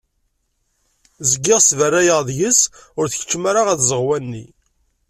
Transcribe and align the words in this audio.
Zgiɣ 1.29 1.59
sberrayeɣ 1.61 2.19
deg-s 2.27 2.61
ur 2.97 3.05
tkeččem 3.07 3.43
ara 3.49 3.61
ɣer 3.67 3.75
tzeɣwa-nni. 3.77 4.45